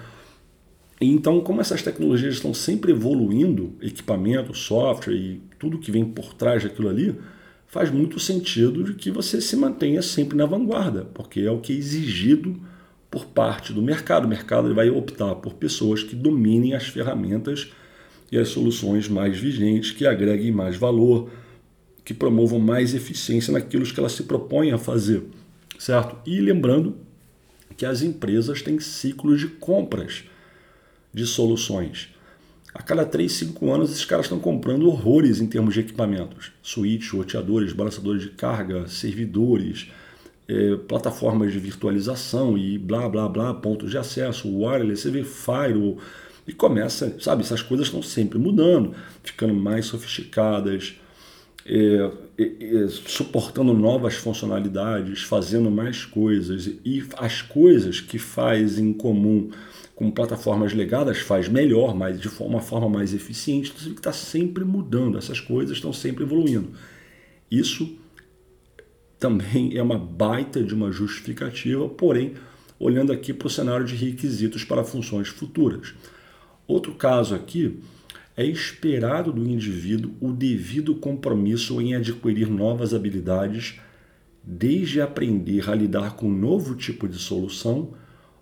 Então, 1.01 1.39
como 1.39 1.61
essas 1.61 1.81
tecnologias 1.81 2.35
estão 2.35 2.53
sempre 2.53 2.91
evoluindo, 2.91 3.73
equipamento, 3.81 4.53
software 4.53 5.13
e 5.13 5.41
tudo 5.57 5.79
que 5.79 5.91
vem 5.91 6.03
por 6.03 6.33
trás 6.33 6.63
daquilo 6.63 6.89
ali, 6.89 7.15
faz 7.67 7.89
muito 7.89 8.19
sentido 8.19 8.83
de 8.83 8.93
que 8.95 9.09
você 9.09 9.39
se 9.39 9.55
mantenha 9.55 10.01
sempre 10.01 10.37
na 10.37 10.45
vanguarda, 10.45 11.05
porque 11.13 11.39
é 11.41 11.51
o 11.51 11.59
que 11.59 11.71
é 11.71 11.75
exigido 11.75 12.59
por 13.09 13.25
parte 13.25 13.71
do 13.71 13.81
mercado. 13.81 14.25
O 14.25 14.27
mercado 14.27 14.73
vai 14.75 14.89
optar 14.89 15.35
por 15.35 15.53
pessoas 15.53 16.03
que 16.03 16.15
dominem 16.15 16.73
as 16.73 16.87
ferramentas 16.87 17.71
e 18.31 18.37
as 18.37 18.49
soluções 18.49 19.07
mais 19.07 19.37
vigentes, 19.37 19.91
que 19.91 20.05
agreguem 20.05 20.51
mais 20.51 20.75
valor, 20.75 21.29
que 22.03 22.13
promovam 22.13 22.59
mais 22.59 22.93
eficiência 22.93 23.53
naquilo 23.53 23.85
que 23.85 23.99
elas 23.99 24.13
se 24.13 24.23
propõem 24.23 24.71
a 24.71 24.77
fazer, 24.77 25.23
certo? 25.77 26.17
E 26.25 26.41
lembrando 26.41 26.97
que 27.77 27.85
as 27.85 28.01
empresas 28.01 28.61
têm 28.61 28.79
ciclos 28.79 29.39
de 29.39 29.47
compras 29.47 30.25
de 31.13 31.25
soluções. 31.25 32.09
A 32.73 32.83
cada 32.83 33.05
3, 33.05 33.31
5 33.31 33.73
anos, 33.73 33.91
esses 33.91 34.05
caras 34.05 34.25
estão 34.25 34.39
comprando 34.39 34.87
horrores 34.87 35.41
em 35.41 35.47
termos 35.47 35.73
de 35.73 35.79
equipamentos. 35.79 36.51
Switch, 36.61 37.11
roteadores, 37.11 37.73
balançadores 37.73 38.21
de 38.21 38.29
carga, 38.29 38.87
servidores, 38.87 39.89
é, 40.47 40.75
plataformas 40.87 41.51
de 41.51 41.59
virtualização 41.59 42.57
e 42.57 42.77
blá, 42.77 43.09
blá, 43.09 43.27
blá, 43.27 43.53
pontos 43.53 43.91
de 43.91 43.97
acesso, 43.97 44.47
wireless, 44.47 45.03
você 45.03 45.11
vê 45.11 45.23
firewall, 45.23 45.97
e 46.47 46.53
começa, 46.53 47.15
sabe, 47.19 47.43
essas 47.43 47.61
coisas 47.61 47.85
estão 47.85 48.01
sempre 48.01 48.39
mudando, 48.39 48.95
ficando 49.23 49.53
mais 49.53 49.85
sofisticadas, 49.85 50.95
é, 51.63 52.11
suportando 53.05 53.73
novas 53.73 54.15
funcionalidades, 54.15 55.23
fazendo 55.23 55.69
mais 55.69 56.05
coisas, 56.05 56.67
e 56.85 57.03
as 57.17 57.41
coisas 57.41 57.99
que 57.99 58.17
faz 58.17 58.79
em 58.79 58.93
comum 58.93 59.49
com 59.95 60.09
plataformas 60.09 60.73
legadas 60.73 61.19
faz 61.19 61.49
melhor, 61.49 61.93
mas 61.93 62.19
de 62.19 62.29
uma 62.39 62.61
forma 62.61 62.87
mais 62.87 63.13
eficiente. 63.13 63.73
Você 63.77 63.89
está 63.89 64.13
sempre 64.13 64.63
mudando, 64.63 65.17
essas 65.17 65.41
coisas 65.41 65.75
estão 65.75 65.91
sempre 65.91 66.23
evoluindo. 66.23 66.69
Isso 67.51 67.97
também 69.19 69.77
é 69.77 69.83
uma 69.83 69.97
baita 69.97 70.63
de 70.63 70.73
uma 70.73 70.91
justificativa, 70.91 71.89
porém, 71.89 72.35
olhando 72.79 73.11
aqui 73.11 73.33
para 73.33 73.47
o 73.47 73.51
cenário 73.51 73.85
de 73.85 73.93
requisitos 73.93 74.63
para 74.63 74.85
funções 74.85 75.27
futuras. 75.27 75.93
Outro 76.65 76.93
caso 76.95 77.35
aqui 77.35 77.81
é 78.39 78.45
esperado 78.45 79.33
do 79.33 79.45
indivíduo 79.45 80.13
o 80.21 80.31
devido 80.31 80.95
compromisso 80.95 81.81
em 81.81 81.93
adquirir 81.93 82.49
novas 82.49 82.93
habilidades, 82.93 83.81
desde 84.41 85.01
aprender 85.01 85.69
a 85.69 85.75
lidar 85.75 86.15
com 86.15 86.27
um 86.27 86.33
novo 86.33 86.73
tipo 86.73 87.05
de 87.05 87.17
solução 87.17 87.95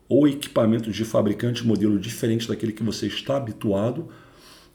ou 0.07 0.27
equipamento 0.27 0.91
de 0.91 1.03
fabricante 1.03 1.65
modelo 1.65 1.97
diferente 1.97 2.47
daquele 2.47 2.73
que 2.73 2.83
você 2.83 3.07
está 3.07 3.37
habituado, 3.37 4.07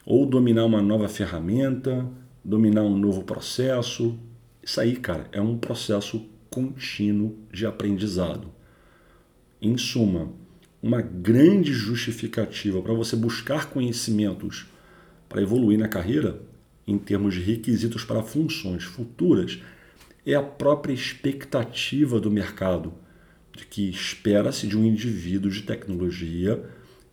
ou 0.05 0.27
dominar 0.27 0.65
uma 0.65 0.83
nova 0.83 1.09
ferramenta, 1.09 2.05
dominar 2.45 2.83
um 2.83 2.99
novo 2.99 3.23
processo. 3.23 4.19
Isso 4.61 4.81
aí, 4.81 4.97
cara, 4.97 5.29
é 5.31 5.41
um 5.41 5.57
processo 5.57 6.27
contínuo 6.51 7.39
de 7.53 7.65
aprendizado. 7.65 8.49
Em 9.61 9.79
suma, 9.79 10.33
uma 10.83 11.01
grande 11.01 11.73
justificativa 11.73 12.83
para 12.83 12.93
você 12.93 13.15
buscar 13.15 13.71
conhecimentos 13.71 14.72
para 15.33 15.41
evoluir 15.41 15.79
na 15.79 15.89
carreira, 15.89 16.39
em 16.87 16.99
termos 16.99 17.35
de 17.35 17.41
requisitos 17.41 18.05
para 18.05 18.23
funções 18.23 18.85
futuras, 18.85 19.59
é 20.27 20.35
a 20.35 20.43
própria 20.43 20.93
expectativa 20.93 22.21
do 22.21 22.31
mercado 22.31 22.93
de 23.57 23.65
que 23.65 23.89
espera-se 23.89 24.67
de 24.67 24.77
um 24.77 24.85
indivíduo 24.85 25.51
de 25.51 25.63
tecnologia 25.63 26.63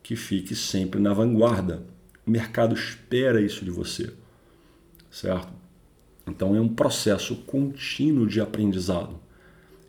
que 0.04 0.18
fique 0.18 0.54
sempre 0.54 1.00
na 1.00 1.14
vanguarda. 1.14 1.84
O 2.28 2.32
mercado 2.32 2.76
espera 2.76 3.42
isso 3.42 3.64
de 3.64 3.72
você, 3.72 4.12
certo? 5.10 5.54
Então 6.28 6.56
é 6.56 6.60
um 6.60 6.68
processo 6.68 7.38
contínuo 7.38 8.28
de 8.28 8.42
aprendizado. 8.42 9.18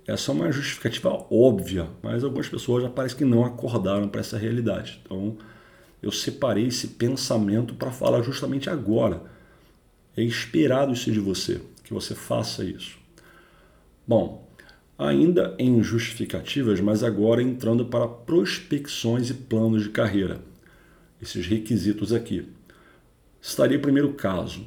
Essa 0.07 0.31
é 0.31 0.35
uma 0.35 0.53
justificativa 0.53 1.27
óbvia, 1.31 1.89
mas 2.01 2.23
algumas 2.23 2.49
pessoas 2.49 2.85
já 2.85 2.89
parece 2.89 3.17
que 3.17 3.25
não 3.25 3.45
acordaram 3.45 4.09
para 4.09 4.21
essa 4.21 4.39
realidade. 4.39 5.01
Então 5.05 5.37
eu 6.02 6.11
separei 6.11 6.66
esse 6.66 6.88
pensamento 6.88 7.75
para 7.75 7.90
falar 7.90 8.23
justamente 8.23 8.71
agora. 8.71 9.23
É 10.16 10.23
esperado 10.23 10.92
isso 10.92 11.11
de 11.11 11.21
você, 11.21 11.61
que 11.85 11.92
você 11.92 12.14
faça 12.14 12.64
isso. 12.64 12.99
Bom, 14.07 14.49
ainda 14.99 15.54
em 15.59 15.83
justificativas, 15.83 16.80
mas 16.80 17.02
agora 17.02 17.42
entrando 17.42 17.87
para 17.87 18.09
prospecções 18.09 19.30
e 19.30 19.35
planos 19.35 19.85
de 19.85 19.90
carreira. 19.90 20.40
Esses 21.21 21.47
requisitos 21.47 22.12
aqui. 22.12 22.49
Estaria 23.40 23.78
o 23.78 23.83
primeiro 23.83 24.12
caso. 24.14 24.66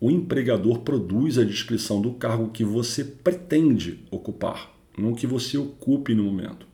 O 0.00 0.10
empregador 0.10 0.80
produz 0.80 1.38
a 1.38 1.44
descrição 1.44 2.00
do 2.00 2.14
cargo 2.14 2.50
que 2.50 2.64
você 2.64 3.04
pretende 3.04 4.02
ocupar, 4.10 4.74
não 4.96 5.14
que 5.14 5.26
você 5.26 5.58
ocupe 5.58 6.14
no 6.14 6.24
momento, 6.24 6.66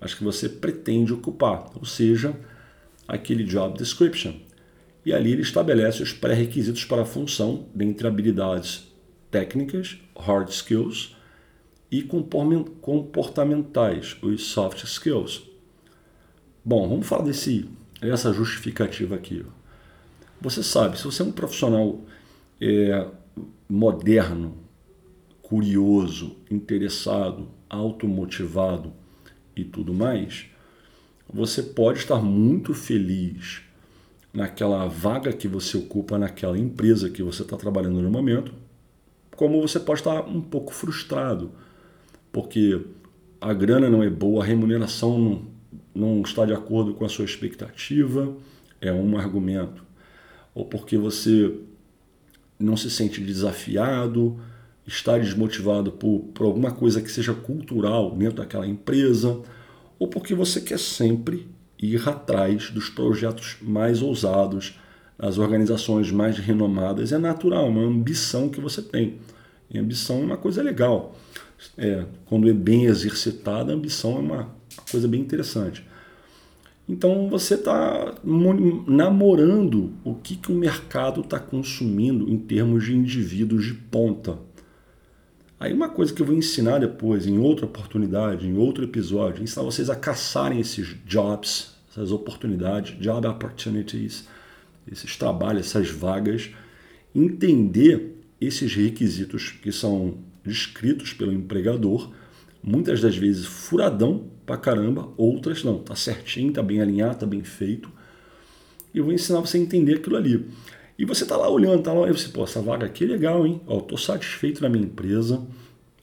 mas 0.00 0.14
que 0.14 0.24
você 0.24 0.48
pretende 0.48 1.12
ocupar, 1.12 1.70
ou 1.74 1.84
seja, 1.84 2.34
aquele 3.06 3.44
job 3.44 3.76
description. 3.76 4.34
E 5.04 5.12
ali 5.12 5.32
ele 5.32 5.42
estabelece 5.42 6.02
os 6.02 6.12
pré-requisitos 6.12 6.84
para 6.84 7.02
a 7.02 7.06
função, 7.06 7.66
dentre 7.74 8.06
habilidades 8.06 8.90
técnicas, 9.30 9.98
hard 10.18 10.48
skills, 10.48 11.14
e 11.90 12.02
comportamentais, 12.02 14.16
os 14.22 14.46
soft 14.46 14.82
skills. 14.84 15.42
Bom, 16.64 16.88
vamos 16.88 17.06
falar 17.06 17.24
desse, 17.24 17.68
essa 18.00 18.32
justificativa 18.32 19.14
aqui. 19.14 19.44
Você 20.40 20.62
sabe, 20.62 20.98
se 20.98 21.04
você 21.04 21.22
é 21.22 21.24
um 21.24 21.32
profissional 21.32 22.00
é, 22.60 23.06
moderno, 23.68 24.56
curioso, 25.42 26.36
interessado, 26.50 27.48
automotivado 27.68 28.92
e 29.54 29.64
tudo 29.64 29.94
mais, 29.94 30.46
você 31.32 31.62
pode 31.62 31.98
estar 31.98 32.20
muito 32.20 32.74
feliz 32.74 33.62
naquela 34.32 34.86
vaga 34.86 35.32
que 35.32 35.46
você 35.46 35.76
ocupa 35.76 36.18
naquela 36.18 36.58
empresa 36.58 37.10
que 37.10 37.22
você 37.22 37.42
está 37.42 37.56
trabalhando 37.56 38.00
no 38.00 38.10
momento, 38.10 38.52
como 39.36 39.60
você 39.60 39.78
pode 39.80 40.00
estar 40.00 40.22
um 40.22 40.40
pouco 40.40 40.72
frustrado 40.72 41.52
porque 42.34 42.80
a 43.40 43.54
grana 43.54 43.88
não 43.88 44.02
é 44.02 44.10
boa, 44.10 44.42
a 44.42 44.46
remuneração 44.46 45.16
não, 45.16 45.42
não 45.94 46.22
está 46.22 46.44
de 46.44 46.52
acordo 46.52 46.92
com 46.92 47.04
a 47.04 47.08
sua 47.08 47.24
expectativa, 47.24 48.36
é 48.80 48.92
um 48.92 49.16
argumento. 49.16 49.84
Ou 50.52 50.64
porque 50.64 50.98
você 50.98 51.54
não 52.58 52.76
se 52.76 52.90
sente 52.90 53.20
desafiado, 53.20 54.36
está 54.84 55.16
desmotivado 55.16 55.92
por, 55.92 56.22
por 56.34 56.44
alguma 56.44 56.72
coisa 56.72 57.00
que 57.00 57.08
seja 57.08 57.32
cultural 57.32 58.10
dentro 58.16 58.38
daquela 58.38 58.66
empresa, 58.66 59.40
ou 59.98 60.08
porque 60.08 60.34
você 60.34 60.60
quer 60.60 60.78
sempre 60.78 61.48
ir 61.78 62.08
atrás 62.08 62.70
dos 62.70 62.88
projetos 62.88 63.56
mais 63.60 64.02
ousados, 64.02 64.78
das 65.18 65.38
organizações 65.38 66.10
mais 66.10 66.38
renomadas. 66.38 67.12
É 67.12 67.18
natural, 67.18 67.68
uma 67.68 67.82
ambição 67.82 68.48
que 68.48 68.60
você 68.60 68.82
tem. 68.82 69.18
E 69.70 69.78
ambição 69.78 70.20
é 70.20 70.24
uma 70.24 70.36
coisa 70.36 70.62
legal 70.62 71.14
é, 71.76 72.04
quando 72.26 72.48
é 72.48 72.52
bem 72.52 72.84
exercitada, 72.84 73.72
ambição 73.72 74.16
é 74.16 74.20
uma 74.20 74.48
coisa 74.90 75.08
bem 75.08 75.20
interessante. 75.20 75.84
Então 76.88 77.28
você 77.30 77.54
está 77.54 78.14
namorando 78.86 79.92
o 80.04 80.14
que, 80.14 80.36
que 80.36 80.52
o 80.52 80.54
mercado 80.54 81.22
está 81.22 81.38
consumindo 81.38 82.28
em 82.28 82.38
termos 82.38 82.84
de 82.84 82.94
indivíduos 82.94 83.64
de 83.64 83.74
ponta. 83.74 84.38
Aí 85.64 85.72
uma 85.72 85.88
coisa 85.88 86.12
que 86.12 86.20
eu 86.20 86.26
vou 86.26 86.36
ensinar 86.36 86.80
depois, 86.80 87.26
em 87.26 87.38
outra 87.38 87.64
oportunidade, 87.64 88.46
em 88.46 88.58
outro 88.58 88.84
episódio, 88.84 89.42
ensinar 89.42 89.62
vocês 89.62 89.88
a 89.88 89.96
caçarem 89.96 90.60
esses 90.60 90.94
jobs, 91.06 91.74
essas 91.90 92.12
oportunidades, 92.12 93.00
job 93.00 93.26
opportunities, 93.26 94.28
esses 94.92 95.16
trabalhos, 95.16 95.68
essas 95.68 95.88
vagas, 95.88 96.50
entender 97.14 98.14
esses 98.38 98.74
requisitos 98.74 99.52
que 99.52 99.72
são 99.72 100.18
descritos 100.44 101.14
pelo 101.14 101.32
empregador, 101.32 102.12
muitas 102.62 103.00
das 103.00 103.16
vezes 103.16 103.46
furadão 103.46 104.26
pra 104.44 104.58
caramba, 104.58 105.14
outras 105.16 105.64
não, 105.64 105.78
tá 105.78 105.96
certinho, 105.96 106.52
tá 106.52 106.62
bem 106.62 106.82
alinhado, 106.82 107.20
tá 107.20 107.26
bem 107.26 107.42
feito. 107.42 107.90
E 108.92 108.98
eu 108.98 109.04
vou 109.04 109.14
ensinar 109.14 109.40
você 109.40 109.56
a 109.56 109.62
entender 109.62 109.94
aquilo 109.94 110.16
ali. 110.16 110.46
E 110.98 111.04
você 111.04 111.26
tá 111.26 111.36
lá 111.36 111.48
olhando, 111.48 111.82
tá 111.82 111.92
lá, 111.92 112.08
e 112.08 112.12
você, 112.12 112.28
pô, 112.28 112.44
essa 112.44 112.62
vaga 112.62 112.86
aqui 112.86 113.04
é 113.04 113.08
legal, 113.08 113.46
hein? 113.46 113.60
Ó, 113.66 113.80
tô 113.80 113.96
satisfeito 113.96 114.62
na 114.62 114.68
minha 114.68 114.84
empresa, 114.84 115.42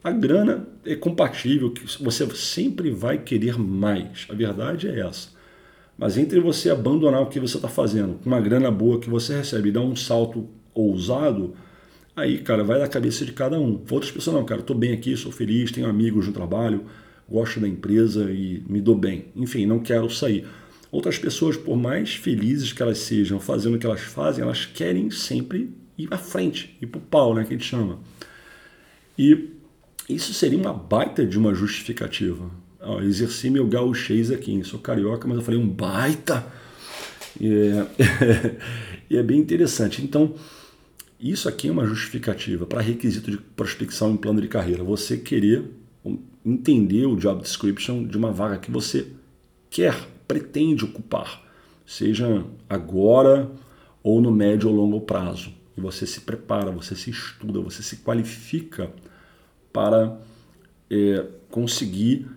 A 0.03 0.11
grana 0.11 0.67
é 0.83 0.95
compatível, 0.95 1.71
você 1.99 2.27
sempre 2.35 2.89
vai 2.89 3.19
querer 3.19 3.57
mais. 3.59 4.25
A 4.29 4.33
verdade 4.33 4.87
é 4.87 4.99
essa. 4.99 5.29
Mas 5.95 6.17
entre 6.17 6.39
você 6.39 6.71
abandonar 6.71 7.21
o 7.21 7.27
que 7.27 7.39
você 7.39 7.57
está 7.57 7.67
fazendo, 7.67 8.15
com 8.15 8.27
uma 8.27 8.41
grana 8.41 8.71
boa 8.71 8.99
que 8.99 9.07
você 9.07 9.35
recebe 9.37 9.69
e 9.69 9.71
dar 9.71 9.81
um 9.81 9.95
salto 9.95 10.49
ousado, 10.73 11.53
aí, 12.15 12.39
cara, 12.39 12.63
vai 12.63 12.79
da 12.79 12.87
cabeça 12.87 13.23
de 13.23 13.31
cada 13.31 13.59
um. 13.59 13.79
Outras 13.91 14.09
pessoas, 14.09 14.35
não, 14.35 14.43
cara, 14.43 14.61
estou 14.61 14.75
bem 14.75 14.91
aqui, 14.91 15.15
sou 15.15 15.31
feliz, 15.31 15.71
tenho 15.71 15.87
amigos 15.87 16.25
no 16.25 16.33
trabalho, 16.33 16.85
gosto 17.29 17.59
da 17.59 17.67
empresa 17.67 18.31
e 18.31 18.63
me 18.67 18.81
dou 18.81 18.95
bem. 18.95 19.25
Enfim, 19.35 19.67
não 19.67 19.79
quero 19.79 20.09
sair. 20.09 20.47
Outras 20.91 21.17
pessoas, 21.17 21.55
por 21.55 21.77
mais 21.77 22.15
felizes 22.15 22.73
que 22.73 22.81
elas 22.81 22.97
sejam 22.97 23.39
fazendo 23.39 23.75
o 23.75 23.79
que 23.79 23.85
elas 23.85 24.01
fazem, 24.01 24.43
elas 24.43 24.65
querem 24.65 25.09
sempre 25.09 25.73
ir 25.97 26.07
à 26.11 26.17
frente, 26.17 26.77
ir 26.81 26.87
para 26.87 26.99
o 26.99 27.01
pau, 27.01 27.33
né, 27.33 27.43
que 27.43 27.53
a 27.53 27.57
gente 27.57 27.65
chama. 27.65 27.99
E 29.17 29.51
isso 30.09 30.33
seria 30.33 30.57
uma 30.57 30.73
baita 30.73 31.25
de 31.25 31.37
uma 31.37 31.53
justificativa. 31.53 32.51
Ó, 32.81 32.99
exerci 33.01 33.49
meu 33.49 33.65
gauchês 33.67 34.31
aqui, 34.31 34.61
sou 34.63 34.79
carioca, 34.79 35.27
mas 35.27 35.37
eu 35.37 35.43
falei 35.43 35.59
um 35.59 35.67
baita. 35.67 36.45
E 37.39 37.47
é, 37.47 38.57
e 39.09 39.17
é 39.17 39.23
bem 39.23 39.39
interessante. 39.39 40.01
Então, 40.01 40.35
isso 41.19 41.47
aqui 41.47 41.67
é 41.67 41.71
uma 41.71 41.85
justificativa 41.85 42.65
para 42.65 42.81
requisito 42.81 43.29
de 43.29 43.37
prospecção 43.37 44.11
em 44.11 44.17
plano 44.17 44.41
de 44.41 44.47
carreira. 44.47 44.83
Você 44.83 45.17
querer 45.17 45.63
entender 46.43 47.05
o 47.05 47.15
job 47.15 47.41
description 47.41 48.03
de 48.03 48.17
uma 48.17 48.31
vaga 48.31 48.57
que 48.57 48.71
você 48.71 49.07
quer, 49.69 49.95
pretende 50.31 50.85
ocupar, 50.85 51.43
seja 51.85 52.45
agora 52.69 53.51
ou 54.01 54.21
no 54.21 54.31
médio 54.31 54.69
ou 54.69 54.75
longo 54.75 55.01
prazo. 55.01 55.51
E 55.75 55.81
você 55.81 56.07
se 56.07 56.21
prepara, 56.21 56.71
você 56.71 56.95
se 56.95 57.09
estuda, 57.09 57.59
você 57.59 57.83
se 57.83 57.97
qualifica 57.97 58.89
para 59.73 60.17
é, 60.89 61.25
conseguir 61.49 62.27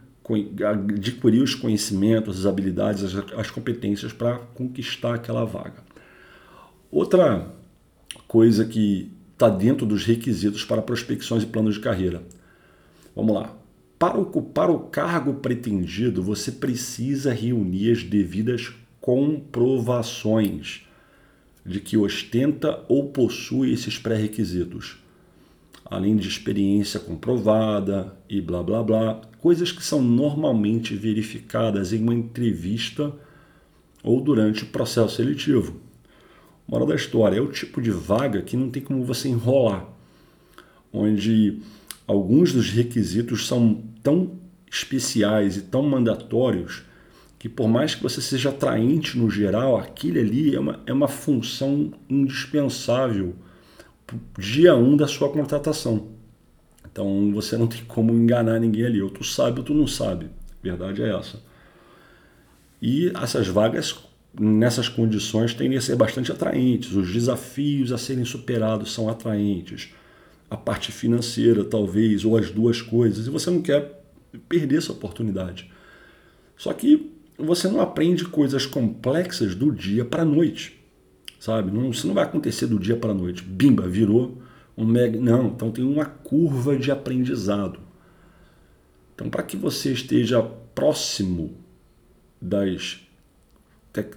adquirir 0.68 1.40
os 1.40 1.54
conhecimentos, 1.54 2.40
as 2.40 2.46
habilidades, 2.46 3.04
as, 3.04 3.14
as 3.38 3.50
competências 3.50 4.12
para 4.12 4.38
conquistar 4.54 5.14
aquela 5.14 5.44
vaga. 5.44 5.84
Outra 6.90 7.46
coisa 8.26 8.64
que 8.64 9.12
está 9.34 9.48
dentro 9.48 9.86
dos 9.86 10.04
requisitos 10.04 10.64
para 10.64 10.82
prospecções 10.82 11.44
e 11.44 11.46
planos 11.46 11.76
de 11.76 11.80
carreira. 11.80 12.24
Vamos 13.14 13.34
lá. 13.34 13.54
Para 13.98 14.18
ocupar 14.18 14.70
o 14.70 14.80
cargo 14.80 15.34
pretendido, 15.34 16.22
você 16.22 16.52
precisa 16.52 17.32
reunir 17.32 17.92
as 17.92 18.02
devidas 18.02 18.72
comprovações 19.00 20.86
de 21.64 21.80
que 21.80 21.96
ostenta 21.96 22.84
ou 22.88 23.08
possui 23.10 23.72
esses 23.72 23.98
pré-requisitos 23.98 25.04
além 25.84 26.16
de 26.16 26.28
experiência 26.28 26.98
comprovada 26.98 28.16
e 28.28 28.40
blá 28.40 28.62
blá 28.62 28.82
blá, 28.82 29.20
coisas 29.38 29.70
que 29.70 29.84
são 29.84 30.02
normalmente 30.02 30.94
verificadas 30.94 31.92
em 31.92 32.02
uma 32.02 32.14
entrevista 32.14 33.12
ou 34.02 34.20
durante 34.20 34.64
o 34.64 34.66
processo 34.66 35.16
seletivo. 35.16 35.80
Moral 36.66 36.86
da 36.86 36.94
história 36.94 37.36
é 37.36 37.40
o 37.40 37.52
tipo 37.52 37.82
de 37.82 37.90
vaga 37.90 38.40
que 38.40 38.56
não 38.56 38.70
tem 38.70 38.82
como 38.82 39.04
você 39.04 39.28
enrolar, 39.28 39.86
onde 40.92 41.60
alguns 42.06 42.52
dos 42.52 42.70
requisitos 42.70 43.46
são 43.46 43.82
tão 44.02 44.38
especiais 44.70 45.56
e 45.56 45.62
tão 45.62 45.82
mandatórios 45.82 46.82
que 47.38 47.48
por 47.48 47.68
mais 47.68 47.94
que 47.94 48.02
você 48.02 48.20
seja 48.20 48.48
atraente 48.48 49.18
no 49.18 49.30
geral, 49.30 49.76
aquele 49.76 50.18
ali 50.18 50.54
é 50.54 50.60
uma, 50.60 50.80
é 50.86 50.92
uma 50.92 51.08
função 51.08 51.92
indispensável 52.08 53.34
dia 54.38 54.74
1 54.74 54.82
um 54.82 54.96
da 54.96 55.06
sua 55.06 55.28
contratação. 55.28 56.08
Então 56.90 57.32
você 57.32 57.56
não 57.56 57.66
tem 57.66 57.84
como 57.84 58.12
enganar 58.14 58.58
ninguém 58.58 58.84
ali. 58.84 59.02
Ou 59.02 59.10
tu 59.10 59.24
sabe 59.24 59.58
ou 59.58 59.64
tu 59.64 59.74
não 59.74 59.86
sabe. 59.86 60.30
Verdade 60.62 61.02
é 61.02 61.14
essa. 61.14 61.42
E 62.80 63.10
essas 63.20 63.48
vagas, 63.48 63.96
nessas 64.38 64.88
condições, 64.88 65.54
tendem 65.54 65.78
a 65.78 65.80
ser 65.80 65.96
bastante 65.96 66.30
atraentes. 66.30 66.92
Os 66.94 67.12
desafios 67.12 67.92
a 67.92 67.98
serem 67.98 68.24
superados 68.24 68.92
são 68.92 69.08
atraentes. 69.08 69.92
A 70.54 70.56
parte 70.56 70.92
financeira, 70.92 71.64
talvez, 71.64 72.24
ou 72.24 72.36
as 72.36 72.50
duas 72.50 72.80
coisas. 72.80 73.26
E 73.26 73.30
você 73.30 73.50
não 73.50 73.60
quer 73.60 74.04
perder 74.48 74.78
essa 74.78 74.92
oportunidade. 74.92 75.70
Só 76.56 76.72
que 76.72 77.10
você 77.36 77.68
não 77.68 77.80
aprende 77.80 78.24
coisas 78.24 78.64
complexas 78.64 79.54
do 79.54 79.72
dia 79.72 80.04
para 80.04 80.22
a 80.22 80.24
noite 80.24 80.84
sabe? 81.44 81.70
Não, 81.70 81.90
isso 81.90 82.06
não 82.06 82.14
vai 82.14 82.24
acontecer 82.24 82.66
do 82.66 82.78
dia 82.78 82.96
para 82.96 83.10
a 83.10 83.14
noite. 83.14 83.42
Bimba, 83.42 83.86
virou 83.86 84.38
um 84.74 84.86
mega. 84.86 85.20
Não, 85.20 85.48
então 85.48 85.70
tem 85.70 85.84
uma 85.84 86.06
curva 86.06 86.74
de 86.74 86.90
aprendizado. 86.90 87.80
Então, 89.14 89.28
para 89.28 89.42
que 89.42 89.54
você 89.54 89.92
esteja 89.92 90.42
próximo 90.42 91.54
das, 92.40 92.98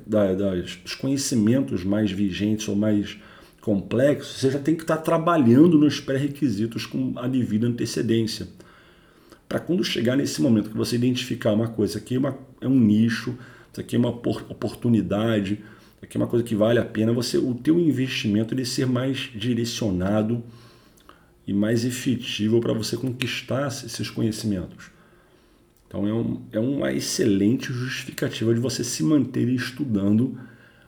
das, 0.06 0.76
dos 0.78 0.96
conhecimentos 0.96 1.84
mais 1.84 2.10
vigentes 2.10 2.66
ou 2.70 2.78
mais 2.78 3.18
complexos, 3.68 4.40
você 4.40 4.50
já 4.50 4.60
tem 4.60 4.76
que 4.78 4.84
estar 4.84 4.96
trabalhando 4.96 5.78
nos 5.78 6.00
pré-requisitos 6.00 6.86
com 6.86 7.12
a 7.18 7.28
devida 7.28 7.68
antecedência. 7.68 8.48
Para 9.50 9.60
quando 9.60 9.84
chegar 9.84 10.16
nesse 10.16 10.42
momento 10.42 10.70
que 10.70 10.78
você 10.78 10.96
identificar 10.96 11.52
uma 11.52 11.68
coisa, 11.68 11.98
isso 11.98 11.98
aqui 11.98 12.16
é, 12.16 12.18
uma, 12.18 12.38
é 12.62 12.68
um 12.68 12.80
nicho, 12.80 13.38
isso 13.70 13.82
aqui 13.82 13.98
é 13.98 14.00
uma 14.00 14.08
oportunidade, 14.08 15.60
aqui 16.02 16.16
é 16.16 16.18
uma 16.18 16.28
coisa 16.28 16.46
que 16.46 16.56
vale 16.56 16.80
a 16.80 16.86
pena 16.86 17.12
você 17.12 17.38
o 17.38 17.54
teu 17.56 17.78
investimento 17.78 18.54
ele 18.54 18.64
ser 18.64 18.88
mais 18.88 19.30
direcionado 19.36 20.42
e 21.46 21.52
mais 21.52 21.84
efetivo 21.84 22.62
para 22.62 22.72
você 22.72 22.96
conquistar 22.96 23.68
esses 23.68 24.10
conhecimentos. 24.10 24.92
Então 25.90 26.08
é, 26.08 26.14
um, 26.14 26.42
é 26.54 26.60
uma 26.60 26.94
excelente 26.94 27.74
justificativa 27.74 28.54
de 28.54 28.62
você 28.62 28.82
se 28.82 29.04
manter 29.04 29.50
estudando 29.50 30.40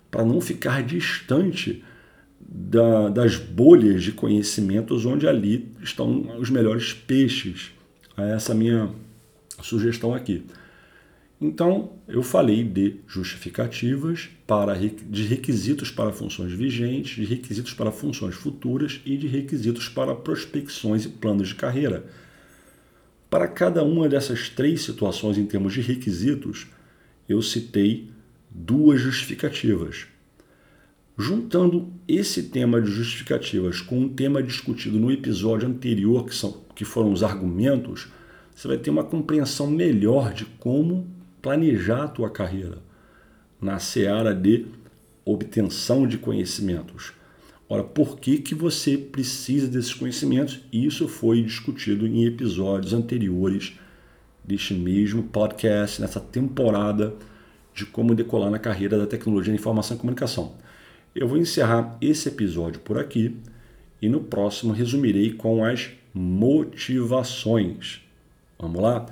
para 0.10 0.24
não 0.24 0.40
ficar 0.40 0.82
distante 0.82 1.84
da, 2.52 3.10
das 3.10 3.36
bolhas 3.36 4.02
de 4.02 4.12
conhecimentos 4.12 5.06
onde 5.06 5.28
ali 5.28 5.72
estão 5.84 6.38
os 6.40 6.50
melhores 6.50 6.94
peixes. 6.94 7.72
É 8.18 8.32
essa 8.32 8.56
minha 8.56 8.90
sugestão 9.62 10.16
aqui. 10.16 10.44
Então, 11.40 11.94
eu 12.08 12.22
falei 12.22 12.64
de 12.64 12.98
justificativas, 13.08 14.30
para, 14.46 14.76
de 14.76 15.24
requisitos 15.24 15.90
para 15.90 16.12
funções 16.12 16.52
vigentes, 16.52 17.16
de 17.16 17.24
requisitos 17.24 17.74
para 17.74 17.92
funções 17.92 18.36
futuras 18.36 19.00
e 19.06 19.16
de 19.16 19.28
requisitos 19.28 19.88
para 19.88 20.16
prospecções 20.16 21.06
e 21.06 21.10
planos 21.10 21.50
de 21.50 21.56
carreira. 21.56 22.06
Para 23.30 23.48
cada 23.48 23.84
uma 23.84 24.10
dessas 24.10 24.50
três 24.50 24.82
situações 24.82 25.38
em 25.38 25.46
termos 25.46 25.74
de 25.74 25.82
requisitos, 25.82 26.68
eu 27.28 27.42
citei 27.42 28.10
duas 28.50 29.00
justificativas. 29.00 30.08
Juntando 31.22 31.92
esse 32.08 32.44
tema 32.44 32.82
de 32.82 32.90
justificativas 32.90 33.82
com 33.82 34.00
um 34.00 34.08
tema 34.08 34.42
discutido 34.42 34.98
no 34.98 35.12
episódio 35.12 35.68
anterior, 35.68 36.26
que, 36.26 36.34
são, 36.34 36.62
que 36.74 36.86
foram 36.86 37.12
os 37.12 37.24
argumentos, 37.24 38.08
você 38.56 38.70
vai 38.70 38.78
ter 38.78 38.90
uma 38.90 39.04
compreensão 39.04 39.70
melhor 39.70 40.34
de 40.34 40.46
como 40.46 41.06
planejar 41.42 42.06
a 42.06 42.08
tua 42.08 42.30
carreira 42.30 42.78
na 43.60 43.80
seara 43.80 44.34
de 44.34 44.68
obtenção 45.26 46.08
de 46.08 46.18
conhecimentos. 46.18 47.12
Ora, 47.68 47.84
por 47.84 48.18
que, 48.18 48.38
que 48.38 48.56
você 48.56 48.98
precisa 48.98 49.68
desses 49.68 49.94
conhecimentos? 49.94 50.62
Isso 50.72 51.06
foi 51.10 51.44
discutido 51.44 52.08
em 52.08 52.24
episódios 52.24 52.94
anteriores 52.94 53.78
deste 54.42 54.74
mesmo 54.74 55.24
podcast, 55.24 56.00
nessa 56.00 56.22
temporada 56.22 57.14
de 57.74 57.86
como 57.86 58.16
decolar 58.16 58.50
na 58.50 58.58
carreira 58.58 58.98
da 58.98 59.06
tecnologia 59.06 59.54
de 59.54 59.60
informação 59.60 59.98
e 59.98 60.00
comunicação. 60.00 60.56
Eu 61.16 61.28
vou 61.28 61.38
encerrar 61.38 61.98
esse 62.00 62.30
episódio 62.30 62.80
por 62.82 62.98
aqui 62.98 63.36
e 64.02 64.08
no 64.08 64.22
próximo 64.22 64.72
resumirei 64.72 65.34
com 65.34 65.64
as 65.64 65.90
motivações. 66.14 68.02
Vamos 68.58 68.82
lá? 68.82 69.06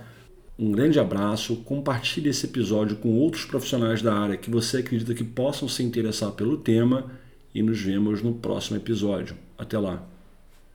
Um 0.60 0.72
grande 0.72 1.00
abraço, 1.00 1.58
compartilhe 1.58 2.30
esse 2.30 2.46
episódio 2.46 2.98
com 2.98 3.18
outros 3.18 3.46
profissionais 3.46 4.02
da 4.02 4.14
área 4.14 4.38
que 4.38 4.50
você 4.50 4.78
acredita 4.78 5.14
que 5.14 5.24
possam 5.24 5.68
se 5.70 5.84
interessar 5.84 6.32
pelo 6.32 6.58
tema 6.58 7.12
e 7.54 7.62
nos 7.62 7.80
vemos 7.80 8.22
no 8.22 8.34
próximo 8.34 8.78
episódio. 8.78 9.36
Até 9.58 9.78
lá! 9.78 10.17